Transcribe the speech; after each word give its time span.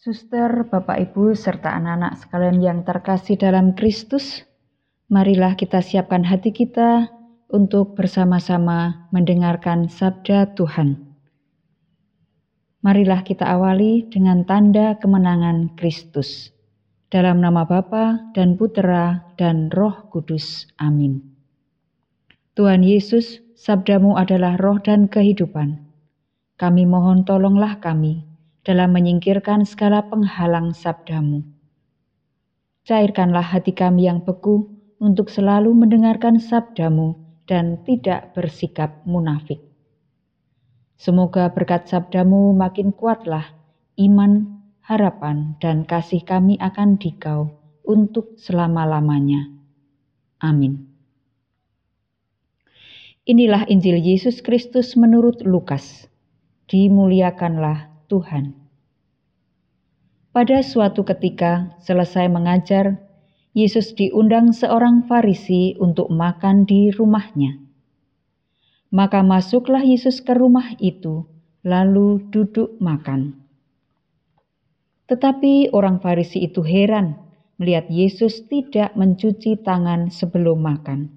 Suster, 0.00 0.64
Bapak 0.64 0.96
Ibu, 0.96 1.36
serta 1.36 1.76
anak-anak 1.76 2.24
sekalian 2.24 2.64
yang 2.64 2.88
terkasih 2.88 3.36
dalam 3.36 3.76
Kristus, 3.76 4.48
marilah 5.12 5.60
kita 5.60 5.84
siapkan 5.84 6.24
hati 6.24 6.56
kita 6.56 7.12
untuk 7.52 8.00
bersama-sama 8.00 9.12
mendengarkan 9.12 9.92
sabda 9.92 10.56
Tuhan. 10.56 11.04
Marilah 12.80 13.20
kita 13.28 13.44
awali 13.44 14.08
dengan 14.08 14.48
tanda 14.48 14.96
kemenangan 14.96 15.76
Kristus. 15.76 16.48
Dalam 17.12 17.44
nama 17.44 17.68
Bapa 17.68 18.32
dan 18.32 18.56
Putera 18.56 19.36
dan 19.36 19.68
Roh 19.68 20.08
Kudus. 20.08 20.64
Amin. 20.80 21.20
Tuhan 22.56 22.80
Yesus, 22.80 23.44
sabdamu 23.52 24.16
adalah 24.16 24.56
roh 24.56 24.80
dan 24.80 25.12
kehidupan. 25.12 25.76
Kami 26.56 26.88
mohon 26.88 27.28
tolonglah 27.28 27.84
kami 27.84 28.29
dalam 28.66 28.92
menyingkirkan 28.92 29.64
segala 29.64 30.04
penghalang 30.08 30.76
sabdamu. 30.76 31.40
Cairkanlah 32.84 33.44
hati 33.44 33.72
kami 33.72 34.08
yang 34.08 34.24
beku 34.24 34.68
untuk 35.00 35.32
selalu 35.32 35.72
mendengarkan 35.72 36.36
sabdamu 36.36 37.16
dan 37.48 37.80
tidak 37.88 38.36
bersikap 38.36 39.00
munafik. 39.08 39.58
Semoga 41.00 41.48
berkat 41.48 41.88
sabdamu 41.88 42.52
makin 42.52 42.92
kuatlah 42.92 43.56
iman, 43.96 44.60
harapan, 44.84 45.56
dan 45.60 45.88
kasih 45.88 46.20
kami 46.20 46.60
akan 46.60 47.00
dikau 47.00 47.56
untuk 47.84 48.36
selama-lamanya. 48.36 49.48
Amin. 50.44 50.88
Inilah 53.24 53.68
Injil 53.68 54.00
Yesus 54.00 54.40
Kristus 54.44 54.96
menurut 54.96 55.44
Lukas. 55.44 56.08
Dimuliakanlah 56.68 57.88
Tuhan. 58.08 58.59
Pada 60.30 60.62
suatu 60.62 61.02
ketika, 61.02 61.74
selesai 61.82 62.30
mengajar, 62.30 63.02
Yesus 63.50 63.98
diundang 63.98 64.54
seorang 64.54 65.10
Farisi 65.10 65.74
untuk 65.74 66.06
makan 66.06 66.62
di 66.70 66.94
rumahnya. 66.94 67.58
Maka 68.94 69.26
masuklah 69.26 69.82
Yesus 69.82 70.22
ke 70.22 70.30
rumah 70.38 70.78
itu, 70.78 71.26
lalu 71.66 72.22
duduk 72.30 72.78
makan. 72.78 73.42
Tetapi 75.10 75.74
orang 75.74 75.98
Farisi 75.98 76.46
itu 76.46 76.62
heran 76.62 77.18
melihat 77.58 77.90
Yesus 77.90 78.46
tidak 78.46 78.94
mencuci 78.94 79.58
tangan 79.66 80.14
sebelum 80.14 80.62
makan. 80.62 81.10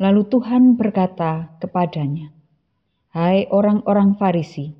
Lalu 0.00 0.32
Tuhan 0.32 0.80
berkata 0.80 1.60
kepadanya, 1.60 2.32
"Hai 3.12 3.44
orang-orang 3.52 4.16
Farisi, 4.16 4.79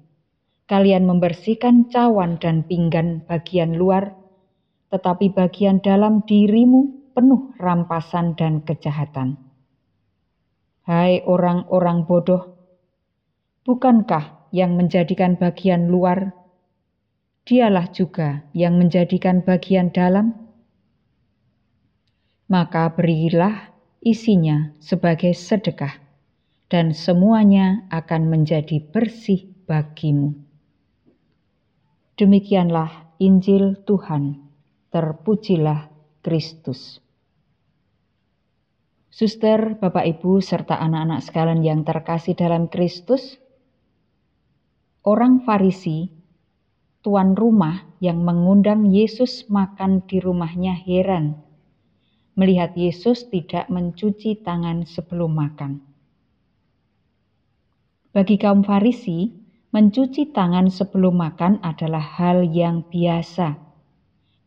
kalian 0.71 1.03
membersihkan 1.03 1.91
cawan 1.91 2.39
dan 2.39 2.63
pinggan 2.63 3.27
bagian 3.27 3.75
luar, 3.75 4.15
tetapi 4.95 5.35
bagian 5.35 5.83
dalam 5.83 6.23
dirimu 6.23 7.11
penuh 7.11 7.51
rampasan 7.59 8.39
dan 8.39 8.63
kejahatan. 8.63 9.35
Hai 10.87 11.27
orang-orang 11.27 12.07
bodoh, 12.07 12.55
bukankah 13.67 14.47
yang 14.55 14.79
menjadikan 14.79 15.35
bagian 15.35 15.91
luar, 15.91 16.39
dialah 17.43 17.91
juga 17.91 18.47
yang 18.55 18.79
menjadikan 18.79 19.43
bagian 19.43 19.91
dalam? 19.91 20.39
Maka 22.47 22.95
berilah 22.95 23.75
isinya 24.07 24.71
sebagai 24.79 25.35
sedekah, 25.35 25.99
dan 26.71 26.95
semuanya 26.95 27.91
akan 27.91 28.31
menjadi 28.31 28.79
bersih 28.95 29.51
bagimu. 29.67 30.50
Demikianlah 32.21 33.17
Injil 33.17 33.81
Tuhan. 33.89 34.45
Terpujilah 34.93 35.89
Kristus. 36.21 37.01
Suster, 39.09 39.81
Bapak 39.81 40.05
Ibu, 40.05 40.45
serta 40.45 40.77
anak-anak 40.77 41.25
sekalian 41.25 41.65
yang 41.65 41.81
terkasih 41.81 42.37
dalam 42.37 42.69
Kristus, 42.69 43.41
orang 45.01 45.49
Farisi, 45.49 46.13
tuan 47.01 47.33
rumah 47.33 47.89
yang 48.05 48.21
mengundang 48.21 48.93
Yesus 48.93 49.49
makan 49.49 50.05
di 50.05 50.21
rumahnya 50.21 50.77
heran 50.77 51.41
melihat 52.37 52.77
Yesus 52.77 53.33
tidak 53.33 53.73
mencuci 53.73 54.45
tangan 54.45 54.85
sebelum 54.85 55.33
makan. 55.41 55.81
Bagi 58.13 58.37
kaum 58.37 58.61
Farisi, 58.61 59.40
Mencuci 59.71 60.35
tangan 60.35 60.67
sebelum 60.67 61.15
makan 61.15 61.63
adalah 61.63 62.03
hal 62.03 62.43
yang 62.43 62.83
biasa. 62.91 63.55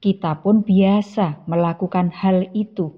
Kita 0.03 0.43
pun 0.43 0.67
biasa 0.67 1.47
melakukan 1.47 2.11
hal 2.11 2.51
itu. 2.51 2.91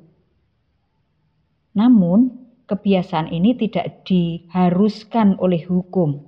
Namun, 1.78 2.34
kebiasaan 2.66 3.30
ini 3.30 3.54
tidak 3.54 4.10
diharuskan 4.10 5.38
oleh 5.38 5.70
hukum. 5.70 6.26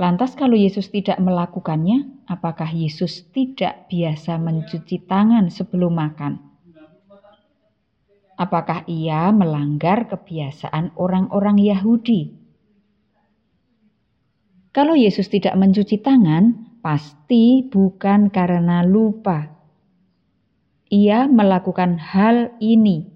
Lantas, 0.00 0.32
kalau 0.32 0.56
Yesus 0.56 0.88
tidak 0.88 1.20
melakukannya, 1.20 2.24
apakah 2.32 2.72
Yesus 2.72 3.28
tidak 3.28 3.92
biasa 3.92 4.40
mencuci 4.40 5.04
tangan 5.04 5.52
sebelum 5.52 5.92
makan? 5.92 6.48
Apakah 8.40 8.88
ia 8.88 9.28
melanggar 9.36 10.08
kebiasaan 10.08 10.96
orang-orang 10.96 11.60
Yahudi? 11.60 12.37
Kalau 14.78 14.94
Yesus 14.94 15.26
tidak 15.26 15.58
mencuci 15.58 15.98
tangan, 15.98 16.78
pasti 16.78 17.66
bukan 17.66 18.30
karena 18.30 18.86
lupa. 18.86 19.50
Ia 20.86 21.26
melakukan 21.26 21.98
hal 21.98 22.54
ini, 22.62 23.10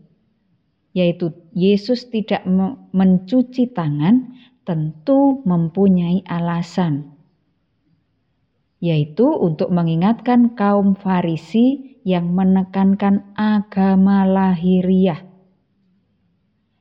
yaitu 0.91 1.31
Yesus 1.55 2.11
tidak 2.11 2.43
mencuci 2.91 3.71
tangan, 3.71 4.35
tentu 4.67 5.39
mempunyai 5.47 6.27
alasan, 6.27 7.15
yaitu 8.83 9.31
untuk 9.31 9.71
mengingatkan 9.71 10.59
kaum 10.59 10.99
Farisi 10.99 11.95
yang 12.03 12.35
menekankan 12.35 13.39
agama 13.39 14.27
lahiriah 14.27 15.32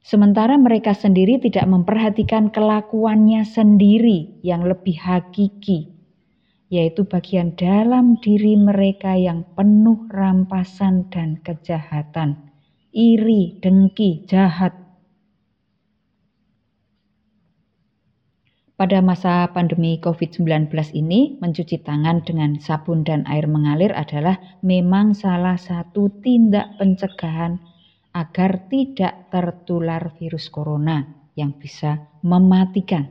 Sementara 0.01 0.57
mereka 0.57 0.97
sendiri 0.97 1.37
tidak 1.37 1.69
memperhatikan 1.69 2.49
kelakuannya 2.49 3.45
sendiri 3.45 4.41
yang 4.41 4.65
lebih 4.65 4.97
hakiki, 4.97 5.93
yaitu 6.73 7.05
bagian 7.05 7.53
dalam 7.53 8.17
diri 8.17 8.57
mereka 8.57 9.13
yang 9.13 9.45
penuh 9.53 10.09
rampasan 10.09 11.05
dan 11.13 11.37
kejahatan, 11.45 12.49
iri, 12.89 13.61
dengki, 13.61 14.25
jahat. 14.25 14.73
Pada 18.73 19.05
masa 19.05 19.45
pandemi 19.53 20.01
COVID-19 20.01 20.73
ini, 20.97 21.37
mencuci 21.37 21.77
tangan 21.85 22.25
dengan 22.25 22.57
sabun 22.57 23.05
dan 23.05 23.21
air 23.29 23.45
mengalir 23.45 23.93
adalah 23.93 24.41
memang 24.65 25.13
salah 25.13 25.61
satu 25.61 26.09
tindak 26.25 26.73
pencegahan 26.81 27.61
agar 28.11 28.67
tidak 28.67 29.31
tertular 29.31 30.11
virus 30.19 30.51
corona 30.51 31.07
yang 31.35 31.55
bisa 31.55 32.11
mematikan. 32.23 33.07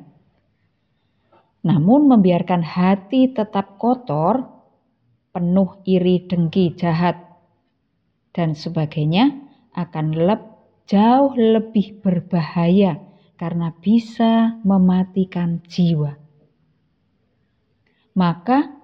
Namun 1.60 2.08
membiarkan 2.08 2.64
hati 2.64 3.32
tetap 3.32 3.76
kotor, 3.76 4.44
penuh 5.32 5.80
iri 5.84 6.24
dengki 6.24 6.72
jahat 6.76 7.20
dan 8.32 8.56
sebagainya 8.56 9.36
akan 9.76 10.16
lep, 10.16 10.40
jauh 10.88 11.36
lebih 11.36 12.00
berbahaya 12.00 12.98
karena 13.36 13.72
bisa 13.76 14.60
mematikan 14.64 15.62
jiwa. 15.68 16.16
Maka 18.16 18.80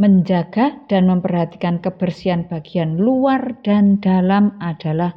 menjaga 0.00 0.80
dan 0.88 1.12
memperhatikan 1.12 1.84
kebersihan 1.84 2.48
bagian 2.48 2.96
luar 2.96 3.60
dan 3.60 4.00
dalam 4.00 4.56
adalah 4.56 5.12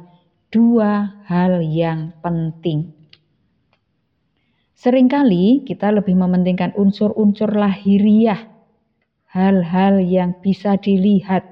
dua 0.54 1.18
hal 1.26 1.66
yang 1.66 2.14
penting. 2.22 2.94
Seringkali 4.78 5.66
kita 5.66 5.90
lebih 5.90 6.14
mementingkan 6.14 6.78
unsur-unsur 6.78 7.50
lahiriah, 7.58 8.38
hal-hal 9.34 9.98
yang 9.98 10.38
bisa 10.38 10.78
dilihat, 10.78 11.42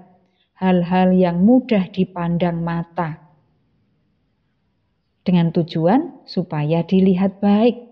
hal-hal 0.54 1.10
yang 1.10 1.42
mudah 1.42 1.90
dipandang 1.90 2.62
mata. 2.62 3.18
Dengan 5.26 5.50
tujuan 5.50 6.22
supaya 6.22 6.86
dilihat 6.86 7.42
baik, 7.42 7.82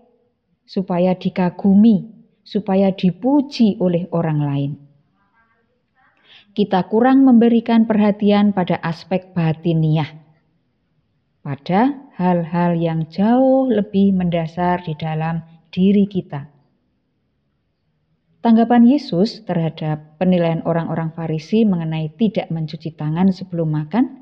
supaya 0.63 1.11
dikagumi, 1.11 2.07
supaya 2.39 2.95
dipuji 2.95 3.75
oleh 3.83 4.07
orang 4.15 4.39
lain. 4.39 4.71
Kita 6.55 6.87
kurang 6.87 7.27
memberikan 7.27 7.83
perhatian 7.83 8.55
pada 8.55 8.79
aspek 8.79 9.35
batiniah 9.35 10.20
pada 11.41 11.97
hal-hal 12.21 12.77
yang 12.77 13.09
jauh 13.09 13.65
lebih 13.65 14.13
mendasar 14.13 14.85
di 14.85 14.93
dalam 14.93 15.41
diri 15.73 16.05
kita. 16.05 16.45
Tanggapan 18.41 18.89
Yesus 18.89 19.45
terhadap 19.45 20.17
penilaian 20.17 20.65
orang-orang 20.65 21.13
Farisi 21.13 21.61
mengenai 21.61 22.09
tidak 22.17 22.49
mencuci 22.49 22.97
tangan 22.97 23.29
sebelum 23.29 23.69
makan 23.69 24.21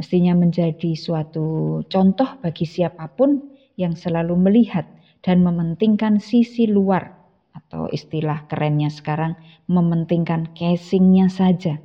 mestinya 0.00 0.32
menjadi 0.32 0.96
suatu 0.96 1.82
contoh 1.90 2.40
bagi 2.40 2.64
siapa 2.64 3.12
pun 3.12 3.44
yang 3.76 3.92
selalu 3.92 4.38
melihat 4.40 4.88
dan 5.20 5.44
mementingkan 5.44 6.16
sisi 6.22 6.64
luar 6.64 7.18
atau 7.52 7.90
istilah 7.90 8.46
kerennya 8.46 8.88
sekarang 8.88 9.34
mementingkan 9.66 10.54
casingnya 10.54 11.28
saja. 11.28 11.82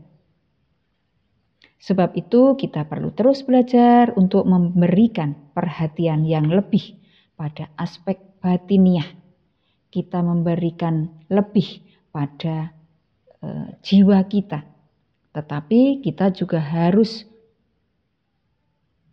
Sebab 1.83 2.15
itu 2.15 2.55
kita 2.55 2.87
perlu 2.87 3.11
terus 3.11 3.43
belajar 3.43 4.15
untuk 4.15 4.47
memberikan 4.47 5.35
perhatian 5.51 6.23
yang 6.23 6.47
lebih 6.47 6.95
pada 7.35 7.67
aspek 7.75 8.39
batiniah 8.39 9.23
kita 9.93 10.25
memberikan 10.25 11.05
lebih 11.29 11.85
pada 12.09 12.73
e, 13.37 13.77
jiwa 13.85 14.25
kita. 14.25 14.65
Tetapi 15.29 16.01
kita 16.01 16.33
juga 16.33 16.57
harus 16.57 17.29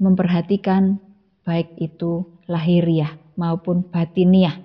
memperhatikan 0.00 0.96
baik 1.44 1.76
itu 1.76 2.24
lahiriah 2.48 3.12
maupun 3.36 3.84
batiniah 3.84 4.56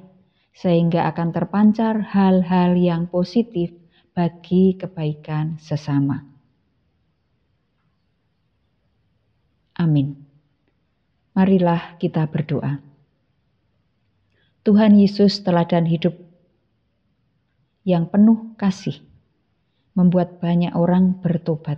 sehingga 0.56 1.12
akan 1.12 1.36
terpancar 1.36 2.00
hal-hal 2.16 2.80
yang 2.80 3.12
positif 3.12 3.76
bagi 4.16 4.80
kebaikan 4.80 5.60
sesama. 5.60 6.35
Amin. 9.76 10.16
Marilah 11.36 12.00
kita 12.00 12.24
berdoa. 12.32 12.80
Tuhan 14.66 14.98
Yesus 14.98 15.44
teladan 15.46 15.86
hidup 15.86 16.16
yang 17.86 18.10
penuh 18.10 18.58
kasih, 18.58 18.98
membuat 19.94 20.42
banyak 20.42 20.74
orang 20.74 21.22
bertobat. 21.22 21.78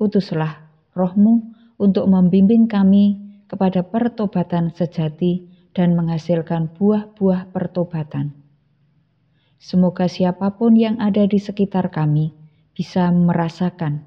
Utuslah 0.00 0.64
rohmu 0.96 1.52
untuk 1.76 2.08
membimbing 2.08 2.64
kami 2.70 3.20
kepada 3.52 3.84
pertobatan 3.84 4.72
sejati 4.72 5.44
dan 5.76 5.92
menghasilkan 5.92 6.72
buah-buah 6.72 7.52
pertobatan. 7.52 8.32
Semoga 9.60 10.08
siapa 10.08 10.56
pun 10.56 10.72
yang 10.76 10.96
ada 11.00 11.28
di 11.28 11.36
sekitar 11.36 11.92
kami 11.92 12.32
bisa 12.72 13.08
merasakan 13.12 14.04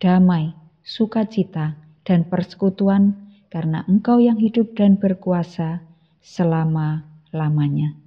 damai, 0.00 0.52
sukacita, 0.84 1.76
dan 2.06 2.26
persekutuan 2.26 3.14
karena 3.52 3.84
Engkau 3.86 4.18
yang 4.22 4.38
hidup 4.38 4.72
dan 4.74 4.96
berkuasa 4.96 5.84
selama-lamanya. 6.22 7.98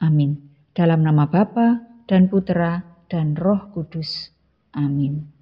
Amin. 0.00 0.50
Dalam 0.74 1.06
nama 1.06 1.26
Bapa 1.26 1.82
dan 2.10 2.26
Putera 2.26 2.82
dan 3.06 3.38
Roh 3.38 3.70
Kudus. 3.70 4.34
Amin. 4.74 5.33